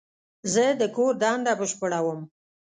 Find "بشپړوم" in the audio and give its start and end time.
1.59-2.19